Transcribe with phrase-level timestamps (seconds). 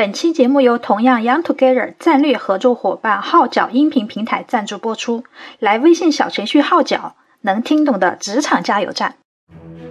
[0.00, 5.24] 本期节目由同样 Young Together 战略合作伙伴号角音频平台赞助播出。
[5.58, 9.16] 来微信小程序号角，能听懂的职场加油站。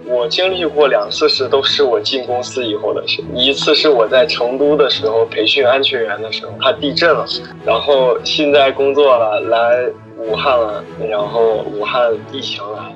[0.06, 3.22] 我经历过两次事，都是我进公司以后的事。
[3.36, 7.24] 一次是我在成都的时候培训安全员的时候，它地震了，
[7.64, 9.88] 然后现在工作了，来
[10.18, 12.90] 武汉了，然后武汉疫情了。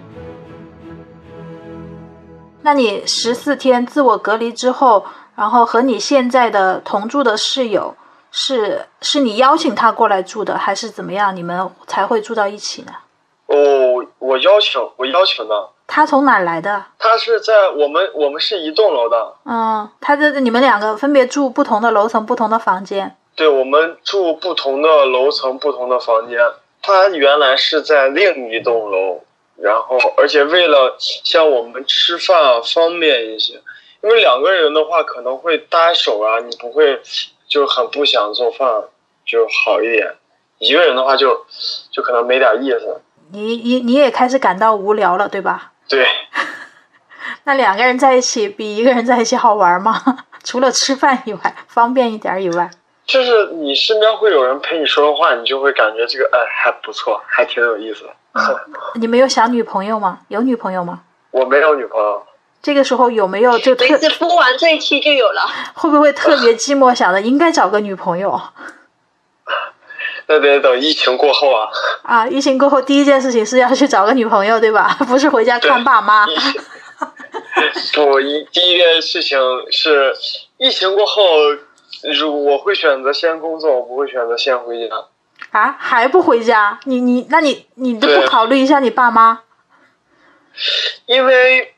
[2.62, 5.04] 那你十四天自我隔离之后，
[5.36, 7.94] 然后和你现在的同住的室友，
[8.30, 11.34] 是是你邀请他过来住的，还是怎么样？
[11.34, 12.92] 你们才会住到一起呢？
[13.46, 15.70] 哦，我邀请，我邀请的。
[15.86, 16.84] 他从哪儿来的？
[16.98, 19.34] 他是在我们我们是一栋楼的。
[19.44, 23.14] 嗯，他这你们两个分别住不同的楼层、不同的房间。
[23.36, 26.38] 对，我们住不同的楼层、不同的房间。
[26.80, 29.20] 他原来是在另一栋楼，
[29.56, 33.60] 然后而且为了像我们吃饭方便一些，
[34.04, 37.00] 因为两个人的话可能会搭手啊，你不会
[37.48, 38.68] 就很不想做饭，
[39.24, 40.14] 就好一点。
[40.58, 41.46] 一个人的话就
[41.90, 43.00] 就可能没点意思。
[43.32, 45.72] 你你你也开始感到无聊了，对吧？
[45.88, 46.06] 对。
[47.44, 49.94] 那两个人在一起比一个人在一起好玩吗？
[50.44, 52.70] 除了吃饭以外，方便一点以外，
[53.06, 58.10] 就是你身边会有人陪你说说话，你就会感觉这个哎还不错，还挺有意思的。
[59.00, 60.20] 你没有想女朋友吗？
[60.28, 61.00] 有女朋友吗？
[61.30, 62.22] 我没有女朋友。
[62.64, 65.42] 这个时候有没有就每次播完这一期就有了？
[65.76, 68.40] 会不会特别寂寞，想着应该找个女朋友？
[70.26, 71.68] 那得等疫情过后啊！
[72.02, 74.96] 啊，疫情过后第一件事情是要去找个女朋友，对吧？
[75.06, 76.26] 不是回家看爸妈。
[77.92, 79.38] 不，一第一件事情
[79.70, 80.14] 是
[80.56, 81.22] 疫情过后，
[82.18, 84.94] 如我会选择先工作，我不会选择先回家。
[85.50, 86.80] 啊，还不回家？
[86.84, 89.40] 你你，那你你都不考虑一下你爸妈？
[91.04, 91.73] 因为，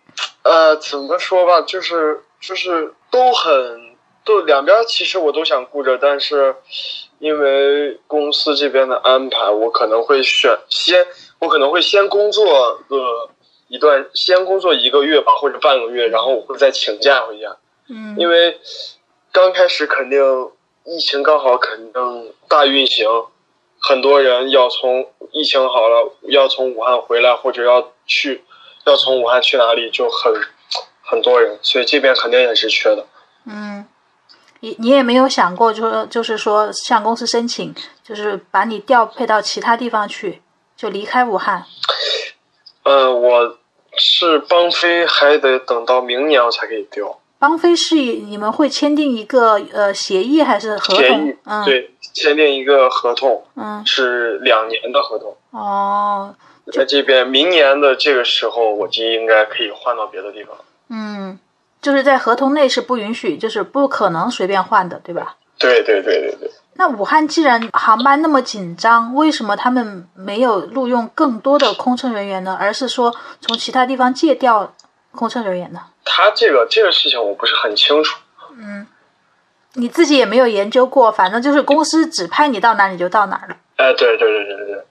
[0.47, 6.57] 呃，怎么说吧，就是就是都很都两边，其实我都想顾着，但是。
[7.19, 11.07] 因为公司这边的安排，我可能会选先，
[11.39, 13.31] 我可能会先工作个
[13.69, 17.57] 一段，先工作一个月吧，或者半个月，然后我会再请假回家。
[17.89, 18.15] 嗯。
[18.19, 18.61] 因为
[19.33, 20.51] 刚开始肯定
[20.85, 23.09] 疫情刚好肯定大运行，
[23.81, 28.45] 很多人要从疫情好了要从武汉回来，或者要去
[28.87, 30.33] 要从武汉去哪里就很
[31.03, 33.07] 很多人，所以这边肯定也是缺的。
[33.45, 33.85] 嗯。
[34.61, 40.41] 你你也没有想过，说就是说向公司申请，就是把你调配到其他地方去，
[40.75, 41.63] 就离开武汉。
[42.83, 43.59] 呃，我
[43.99, 47.21] 是邦飞，还得等到明年我才可以调。
[47.39, 51.05] 邦飞是你们会签订一个呃协议还是合同？
[51.05, 51.37] 协议，
[51.67, 55.37] 对，签订一个合同，嗯，是两年的合同。
[55.51, 56.35] 哦，
[56.73, 60.57] 在这边明年的这个时候，我就应该可以换到别的地方。
[60.89, 61.39] 嗯。
[61.83, 65.37] 就是在合同内是不允许，就是不可能随便换的，对吧？
[65.57, 66.51] 对对对对对。
[66.75, 72.57] 那武汉既然航班那么紧张，为什么他们没有录用更多的空乘人员呢？
[72.59, 74.75] 而是说从其他地方借调
[75.13, 75.81] 空乘人员呢？
[76.05, 78.19] 他这个这个事情我不是很清楚。
[78.59, 78.87] 嗯，
[79.75, 83.57] 你自己也没有研究过，反正就是公司指派你到哪你就到哪了。
[83.77, 84.85] 哎，对对对对对对，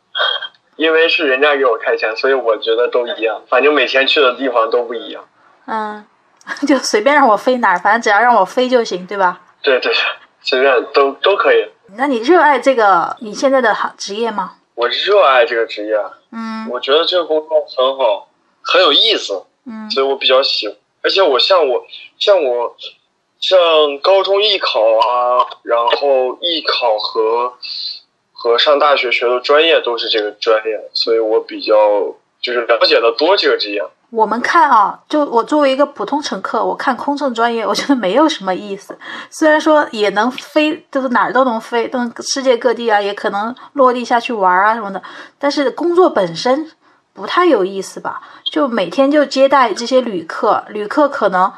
[0.76, 5.26] 因为是人家给我开钱，所以我觉得都一样，反正每天去的地方都不一样。
[5.68, 6.06] 嗯。
[6.68, 9.42] 就随便让我飞哪儿，反正只要让我飞就行，对吧？
[9.64, 10.00] 对对对，
[10.42, 11.68] 随便都都可以。
[11.98, 14.58] 那你热爱这个你现在的行职业吗？
[14.76, 15.96] 我热爱这个职业。
[16.32, 16.70] 嗯。
[16.70, 18.28] 我觉得这个工作很好，
[18.62, 19.44] 很有意思。
[19.66, 19.90] 嗯。
[19.90, 21.84] 所以我比较喜欢，而且我像我
[22.20, 22.76] 像我
[23.40, 23.58] 像
[24.04, 27.54] 高中艺考啊，然后艺考和
[28.46, 31.74] 和上大学学的专业都是这个专业，所以我比较
[32.40, 33.84] 就是了解的多这个职业。
[34.12, 38.96] 我们看啊，就我作为一个普通乘客，我看空乘专业，我觉得没有什么意思。
[39.32, 45.02] 虽然说也能飞，就是哪儿都能飞，都能世界各地啊，也可能落地下去玩啊什么的。
[45.40, 46.72] 但是工作本身
[47.16, 48.22] 不太有意思吧？
[48.52, 51.52] 就每天就接待这些旅客，旅客可能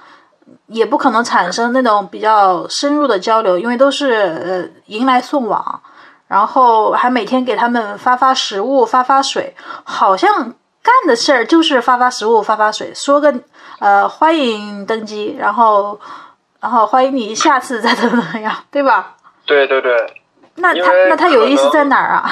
[0.68, 5.82] 也不可能产生那种比较深入的交流，因为都是呃迎来送往，
[6.28, 10.56] 然后还每天给他们发发食物、发发水，好像。
[10.84, 13.34] 干的事儿就是发发食物、发发水，说个
[13.80, 16.00] 呃欢迎登机，然后
[16.62, 19.18] 然后欢迎你下次再怎么怎么样，对吧？
[19.46, 20.14] 对对对。
[20.56, 22.32] 那他那他有意思在哪儿啊？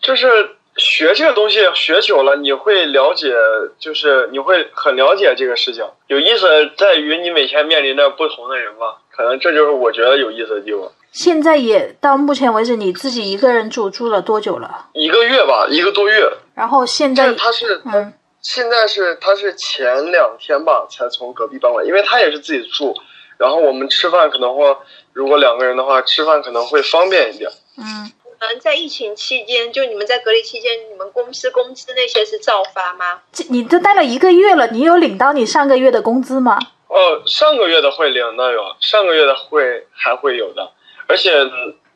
[0.00, 3.34] 就是学这个东西学久了，你会了解，
[3.78, 5.84] 就是你会很了解这个事情。
[6.06, 10.90] 有意思在于你每天面临着不同的人嘛，可能这就是我觉得有意思的地方。
[11.12, 14.86] 现在也到目前为止，你自己一个人住住了多久了？
[14.94, 16.26] 一个月吧，一个多月。
[16.54, 22.94] 然后现在他是嗯，现在是他是前两天吧才从隔壁搬过来，因为他也是自己住。
[23.36, 24.76] 然后我们吃饭可能会
[25.12, 27.50] 如果两个人的话，吃饭可能会方便一点。
[27.76, 33.20] 嗯，你们在疫情期间，就你们在隔离期间，你们公司工资那些是照发吗？
[33.32, 36.58] 这你都待了一个月了，你有领到你上个月的工资吗？
[36.88, 40.70] 哦，上个月的会领到有，上个月的会还会有的，
[41.12, 41.30] 而且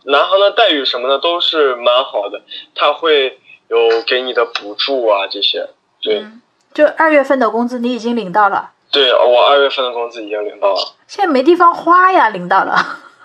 [0.05, 2.43] 南航的待遇什么的都是蛮好的，
[2.75, 5.67] 他会有给你的补助啊这些。
[6.03, 6.43] 对、嗯，
[6.75, 12.77] 就二月份的工资你已经领到了，对，我二月份的工资已经领到了，现在没地方花呀，领到了。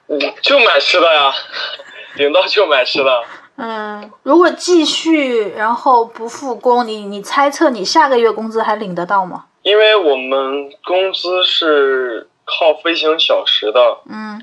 [0.08, 1.30] 嗯，就买吃的呀，
[2.16, 3.22] 领到就买吃的。
[3.58, 9.48] 嗯，如果继续然后不复工，你你猜测你下个月工资还领得到吗？
[9.64, 14.42] 因为我们工资是靠飞行小时的，嗯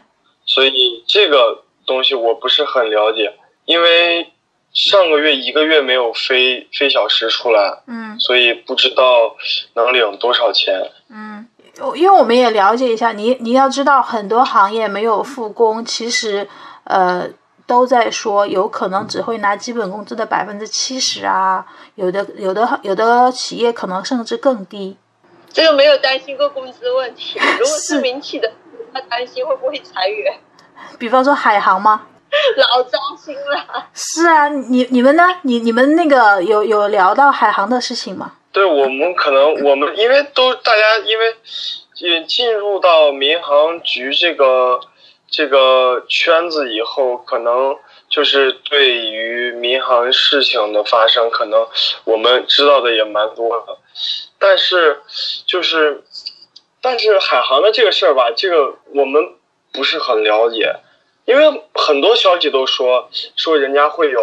[0.48, 3.32] 所以这个东西我不是很了解，
[3.66, 4.32] 因为
[4.72, 9.36] 上个月一个月没有飞飞小时出来，嗯所以不知道
[9.74, 10.90] 能领多少钱。
[11.10, 11.46] 嗯，
[11.94, 16.48] 因为我们也了解一下，你你要知道很多行业没有复工，其实
[16.84, 17.28] 呃
[17.66, 21.66] 都在说有可能只会拿基本工资的百分之七十啊，
[21.96, 24.96] 有的有的有的企业可能甚至更低。
[25.50, 27.38] 这个没有担心过工资问题。
[27.38, 28.52] 如果是是民企的，
[28.92, 30.38] 他担心会不会裁员，
[30.98, 32.06] 比方说海航吗？
[32.56, 33.86] 老糟心了。
[33.94, 35.24] 是啊，你你们呢？
[35.42, 38.32] 你你们那个有有聊到海航的事情吗？
[38.52, 41.36] 对我们可能我们因为都大家因为
[41.96, 44.80] 也进入到民航局这个
[45.30, 47.76] 这个圈子以后，可能
[48.08, 51.66] 就是对于民航事情的发生，可能
[52.04, 53.78] 我们知道的也蛮多的。
[54.38, 55.00] 但是
[55.46, 56.04] 就是
[56.80, 59.34] 但是海航的这个事儿吧，这个我们
[59.72, 60.76] 不是很了解，
[61.24, 64.20] 因为很多消息都说说人家会有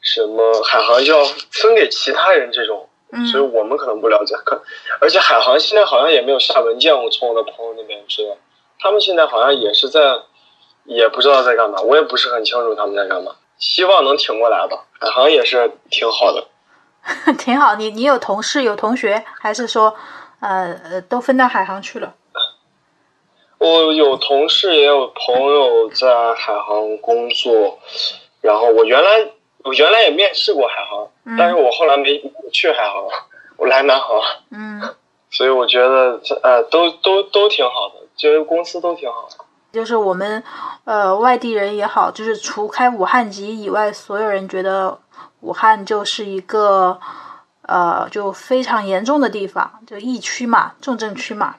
[0.00, 2.88] 什么海航要分给其他人这种。
[3.30, 4.60] 所以嗯我们可能不了解，可
[5.00, 8.36] 而且海航现在好像也没有下文件，我从我的朋友那边知道，
[8.80, 10.00] 他们现在好像也是在，
[10.82, 14.86] 也不知道在干嘛，我也不是很清楚他们在干嘛，希望能挺过来吧。
[14.98, 16.48] 海航也是挺好的，
[17.38, 17.76] 挺好。
[17.76, 19.94] 你你有同事有同学，还是说
[20.40, 22.14] 呃呃都分到海航去了？
[23.58, 27.78] 我有同事也有朋友在海航工作，
[28.40, 29.30] 然后我原来
[29.62, 32.20] 我原来也面试过海航，嗯但是我后来没
[32.52, 33.04] 去海航，
[33.56, 34.20] 我来南航，
[34.50, 34.82] 嗯，
[35.30, 39.44] 所以我觉得这呃都都都挺好的，觉得公司都挺好的。
[39.72, 40.42] 就是我们
[40.84, 44.98] 呃外地人也好，就是除开武汉籍以外，所有人觉得
[45.40, 47.00] 武汉就是一个
[47.66, 51.56] 呃就非常严重的地方，就疫区嘛，重症区嘛。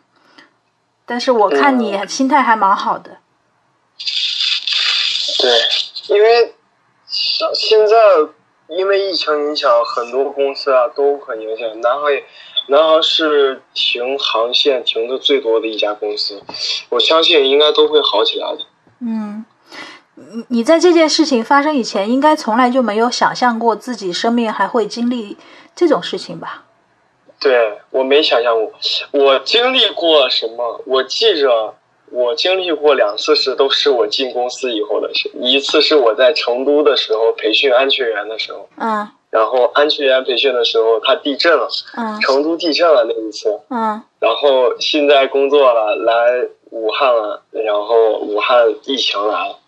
[1.05, 3.17] 但是我看你心态还蛮好的，
[5.39, 6.55] 对，因为
[7.05, 7.95] 像现在
[8.67, 11.79] 因为疫情影响，很多公司啊都很影响。
[11.81, 12.23] 南航也，
[12.69, 16.41] 南航是停航线停的最多的一家公司，
[16.89, 18.61] 我相信应该都会好起来的。
[19.01, 19.45] 嗯，
[20.15, 25.37] 你你在这件事情发生以前，应该从来就没有想象过自己生命还会经历
[25.75, 26.63] 这种事情吧？
[27.39, 28.71] 对我没想象过，
[29.11, 30.81] 我经历过什么？
[30.85, 31.75] 我记着，
[32.09, 35.29] 我经历过两次是，都是我进公司以后的事。
[35.35, 41.67] 一次是我在成都的时候培训安全员的时候，嗯然后安全员培训的时候，他地震了，
[41.97, 43.59] 嗯成都地震了那一次。
[43.69, 49.59] 嗯然后现在工作了，来武汉了，然后武汉疫情来了，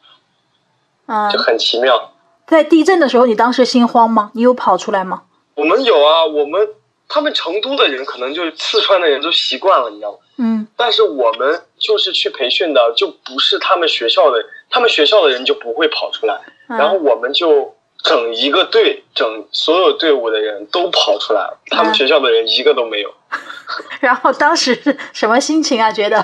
[1.07, 2.13] 嗯就，很奇妙。
[2.48, 4.32] 在地震的时候，你当时心慌吗？
[4.36, 5.24] 你有跑出来吗？
[5.58, 6.70] 我们有啊，我们
[7.10, 10.18] 他们成都的人可能就四川的人都习惯了，你知道吗？
[10.40, 23.12] 嗯但是我们就是去培训的，就不是他们学校的，他们学校的人就不会跑出来，然后嗯我们就整一个队，整所有队伍的人都跑出来了，他们嗯学校的人一个都没有。
[24.00, 25.92] 然后当时是什么心情啊？
[25.92, 26.18] 觉得，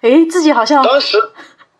[0.00, 1.18] 哎，自己好像当时，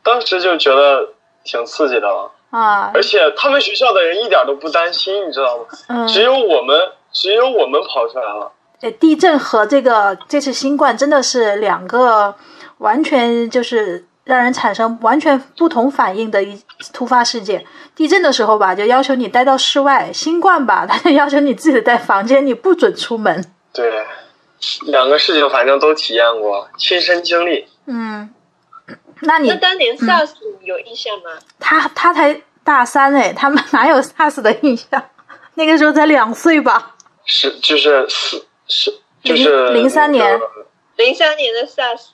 [0.03, 1.09] 当时就觉得
[1.43, 2.31] 挺刺激的了。
[2.51, 5.65] 啊，而且他们学校的人一点都不担心，你知道吗？
[5.89, 8.53] 嗯，只有我们，只有我们跑出来了。
[8.81, 12.33] 呃，地震和这个这次新冠真的是两个
[12.79, 17.65] 完全就是让人产生完全不同反应的一突发事件。
[17.97, 23.45] 地震的时候吧，就要求你待到室外；新冠吧，他就要求你自己在房间，你不准出门。
[23.73, 24.05] 对，
[24.87, 27.67] 两个事情反正都体验过，亲身经历。
[27.87, 28.33] 嗯，
[29.23, 31.31] 那你那当年 SARS 你有印象吗？
[31.59, 35.03] 他他才大三哎，他们哪有 SARS 的印象？
[35.55, 36.95] 那个时候才两岁吧？
[37.29, 38.93] 是就是四是
[39.23, 40.67] 就是零03年那个
[40.97, 42.09] 零三年的 SARS，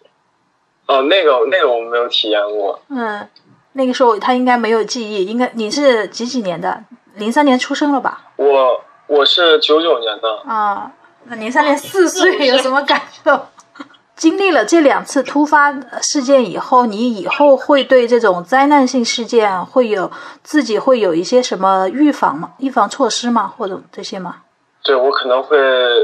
[0.86, 2.82] 哦，那个那个我没有体验过。
[2.88, 3.26] 嗯，
[3.72, 6.84] 那个时候他应该没有记忆，应该你是几几年的？
[7.14, 8.32] 零三年出生了吧？
[8.36, 10.90] 我我是九九年的，啊，
[11.26, 13.46] 那零三年四岁有什么感受？
[14.16, 20.10] 经历了这两次突发事件以后，你以后会对这种灾难性事件会有
[20.42, 22.52] 自己会有一些什么预防吗？
[22.58, 23.52] 预防措施吗？
[23.56, 24.42] 或者这些吗？
[24.84, 25.56] 对我可能会，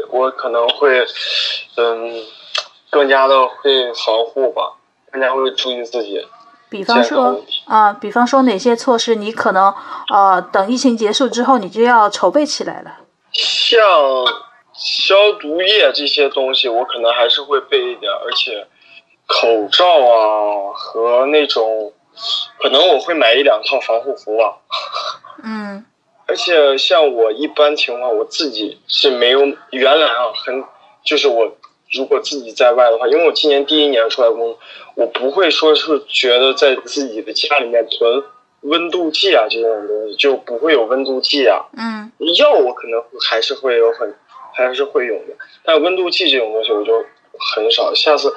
[0.08, 1.06] 我可能会，
[1.76, 2.14] 嗯，
[2.88, 4.72] 更加的会防护吧，
[5.12, 6.26] 更加会注意自己。
[6.70, 9.74] 比方说啊，比方说哪些措施，你可能
[10.12, 12.92] 呃，等疫情结束之后，你就要筹备起来了。
[13.32, 13.78] 像
[14.72, 18.66] 消毒液这些东西，我可能还是会备一点，而且
[19.26, 21.92] 口罩啊和那种，
[22.58, 24.56] 可能我会买一两套防护服吧。
[25.44, 25.84] 嗯。
[26.30, 29.40] 而且像我一般情况，我自己是没有
[29.72, 30.62] 原来啊，很
[31.02, 31.56] 就是我
[31.92, 34.58] 如果自己在外的话，因为我今年第一年出来工作，
[34.94, 38.22] 我不会说是觉得在自己的家里面囤
[38.60, 41.64] 温度计啊这种东西，就不会有温度计啊。
[41.76, 42.12] 嗯。
[42.38, 44.14] 药我可能还是会有很
[44.54, 45.34] 还是会有的，
[45.64, 47.04] 但温度计这种东西我就
[47.54, 47.92] 很少。
[47.92, 48.32] 下次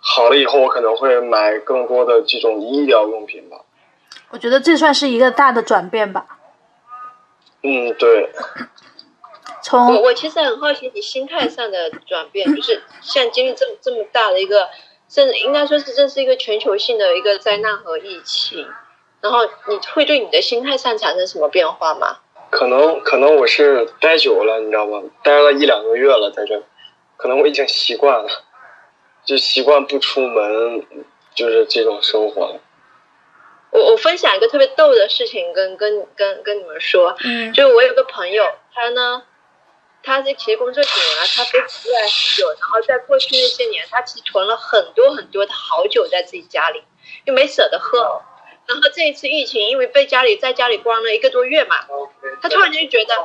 [0.00, 3.58] 好了以后，我可能会买更多的这种医疗用品吧。
[4.30, 6.33] 我觉得这算是一个大的转变吧。
[7.64, 8.30] 嗯，对。
[9.62, 14.68] 从我我其实很好奇你心态上的转变，就是像经历这么这么大的一个，
[15.08, 18.68] 甚至应该说是这是一个全球性的一个灾难和疫情，
[19.22, 22.18] 然后你会对你的心态上产生什么变化吗？
[22.50, 25.02] 可能可能我是待久了，你知道吗？
[25.22, 26.62] 待了一两个月了，在这，
[27.16, 28.28] 可能我已经习惯了，
[29.24, 30.86] 就习惯不出门，
[31.34, 32.60] 就是这种生活了。
[33.74, 39.24] 我我分享一个特别逗的事情，跟跟跟跟你们说，嗯，就是我有个朋友，他呢，
[40.00, 46.84] 他是其实工作几年了，他非常热爱酒，然后在过去那些年，他其实囤了很多很多的好酒在自己家里，
[47.24, 48.22] 又没舍得喝，
[48.66, 51.74] 然后这一次疫情，因为被家里在家里关了一个多月嘛，
[52.40, 53.16] 他突然间就觉得，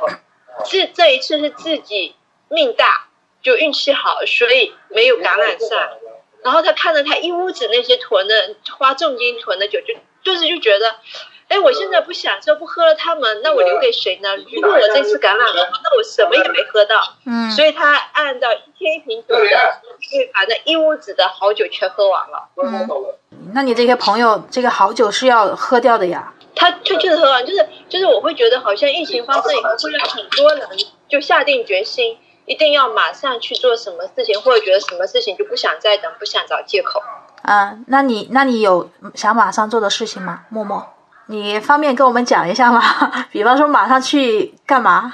[0.64, 2.16] 这这一次是自己
[2.48, 3.06] 命大，
[3.40, 5.90] 就运气好，所以没有感染上，
[6.42, 9.94] 然后他看着他一屋子那些囤的花重金囤的酒，就。
[10.22, 10.96] 就是就觉得，
[11.48, 14.36] 哎，我现在不享受不喝了，他们那我留给谁呢？
[14.36, 17.16] 如果我这次感染了，那我什么也没喝到。
[17.26, 17.50] 嗯。
[17.50, 19.44] 所以他按照一天一瓶酒，的，
[20.00, 22.48] 去把那一屋子的好酒全喝完了。
[22.56, 22.88] 嗯。
[23.52, 26.32] 那你这些朋友，这个好酒是要喝掉的呀？
[26.54, 30.68] 他确确实喝完，就是就是我会觉得，好像疫情发生以后，会让很多人
[31.08, 37.02] 就下定决心，一定要马上去做什么事情，或者觉得什么事情就不想再等，不想找借口。
[37.42, 40.40] 啊，那你那你有想马上做的事情吗？
[40.50, 40.86] 默默，
[41.26, 42.82] 你方便跟我们讲一下吗？
[43.32, 45.12] 比方说马上去干嘛？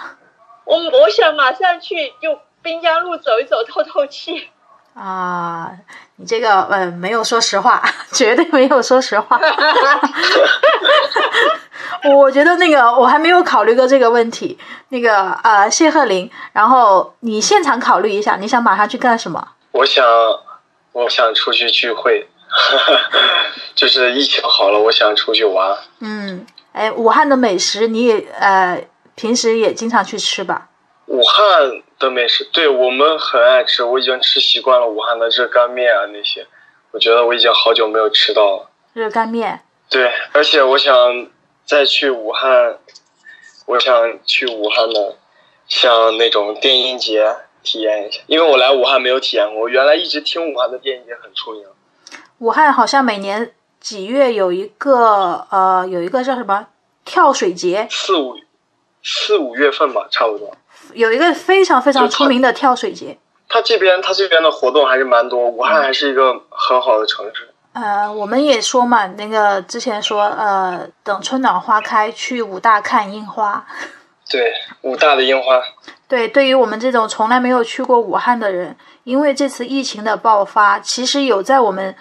[0.64, 4.50] 我我想马上去就滨江路走一走，透透气。
[4.94, 5.70] 啊，
[6.16, 9.38] 你这个呃没有说实话， 绝对没有说实话。
[12.14, 14.58] 我觉得那个我还没有考虑过这个问题。
[14.88, 19.48] 那个呃谢鹤林，然后你现场考虑一下，你想马上去干什么？
[19.72, 20.04] 我想。
[20.96, 22.26] 我想出去聚会，
[23.76, 25.76] 就是疫情好了，我想出去玩。
[26.00, 28.82] 嗯，哎，武汉的美食你也呃
[29.14, 30.70] 平时也经常去吃吧？
[31.04, 36.46] 武汉的美食，对我们很爱吃，我已经吃习惯了武汉的热干面啊那些，
[36.92, 38.70] 我觉得我已经好久没有吃到了。
[38.94, 39.60] 热干面。
[39.90, 41.28] 对，而且我想
[41.66, 42.78] 再去武汉，
[43.66, 45.18] 我想去武汉的，
[45.68, 47.36] 像那种电音节。
[47.66, 49.62] 体验一下，因为我来武汉没有体验过。
[49.62, 51.64] 我原来一直听武汉的电影节很出名。
[52.38, 56.68] 武汉好像每年几月有一个呃，有一个叫什么
[57.04, 57.88] 跳水节？
[57.90, 58.36] 四五
[59.02, 60.54] 四五月份吧，差不多。
[60.94, 63.18] 有一个非常非常出名的跳水节。
[63.48, 67.50] 他这边他这边的活动还是蛮多，武汉还是一个很好的城市。
[67.72, 73.66] 呃，我们也说嘛，那个之前说呃，等春暖花开去武大看樱花。
[74.28, 75.60] 对，武大的樱花。
[76.08, 81.96] 对，对于我们这种从来没有去过武汉的人，因为这次疫情的爆发，其实有在我们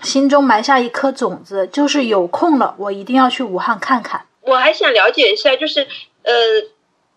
[0.00, 4.26] 心中埋下一颗种子，就是有空了，我一定要去武汉看看。
[4.42, 5.88] 我还想了解一下，就是
[6.22, 6.32] 呃，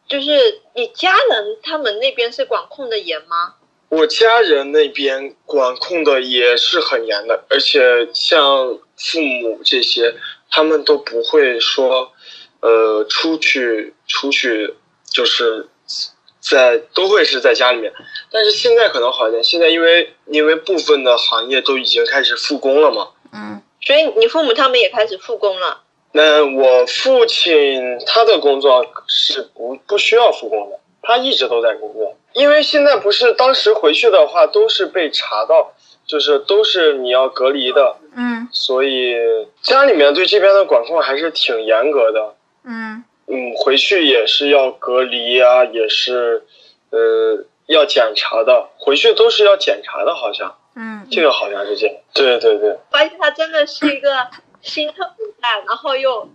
[0.07, 3.53] 就是你家人他们那边是管控的严吗？
[3.89, 10.15] 我家人那边管控的也是很严的，而且像父母这些，
[10.49, 12.11] 他们都不会说，
[12.61, 14.73] 呃，出去出去
[15.07, 15.67] 就是。
[16.51, 17.91] 在都会是在家里面，
[18.31, 19.43] 但是现在可能好一点。
[19.43, 25.81] 现在因为因为部分的行业都已经开始复工了嘛，嗯，所以你父母他们也开始复工了。
[26.11, 32.17] 那我父亲他的工作是不不需要复工的，他一直都在工作。
[32.33, 35.73] 因为现在不是当时回去的话都是被查到，
[36.05, 39.15] 就是都是你要隔离的，嗯，所以
[39.61, 43.03] 家里面对这边的管控还是挺严格的，嗯。
[43.31, 46.43] 嗯，回去也是要隔离啊，也是，
[46.89, 48.69] 呃，要检查的。
[48.77, 50.53] 回去都是要检查的，好像。
[50.75, 51.95] 嗯，这个好像是这样。
[52.13, 54.27] 对对对，发现他真的是一个
[54.61, 56.29] 心特别大，然后又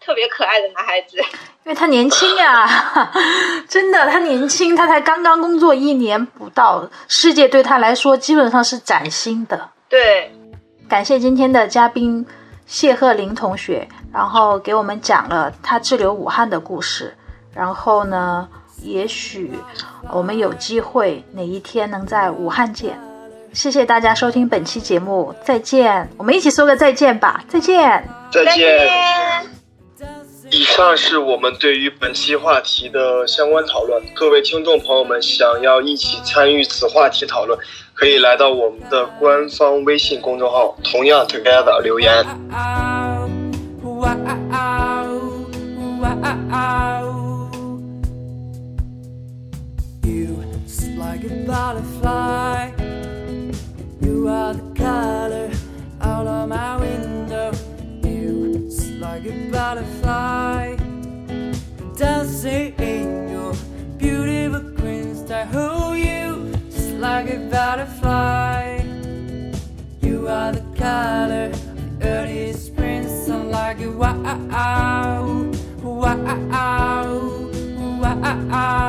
[0.00, 1.16] 特别可爱的男孩子。
[1.18, 3.10] 因为他年轻呀，
[3.66, 9.70] 真的，他年轻，他才刚刚工作一年不到，世界对他来说基本上是崭新的。
[9.88, 10.30] 对，
[10.88, 12.26] 感谢今天的嘉宾
[12.66, 17.12] 谢鹤林同学，然后给我们讲了他滞留武汉的故事。
[17.52, 18.48] 然后呢，
[18.82, 19.50] 也许
[20.10, 22.98] 我们有机会哪一天能在武汉见。
[23.52, 26.08] 谢谢大家收听本期节目，再见。
[26.16, 28.08] 我们一起说个再见吧，再见。
[28.32, 28.44] 再。
[28.56, 29.46] 见。
[30.50, 34.00] 以上是我们对于本期话题的相关讨论。
[34.14, 37.58] 各位听众朋友们，想要一起参与此话题讨论，
[37.94, 42.24] 可以来到我们的官方微信公众号，同样 Together 留言。
[50.04, 52.72] You just like a butterfly.
[54.02, 55.50] You are the color
[56.02, 57.52] out of my window.
[58.02, 58.68] You
[59.00, 60.76] like a butterfly.
[61.96, 63.54] Dancing in your
[63.96, 64.60] beautiful
[65.96, 68.82] you just like a butterfly.
[70.02, 71.53] You are the color
[74.04, 75.50] wow,
[75.82, 76.20] wow,
[78.00, 78.83] wow.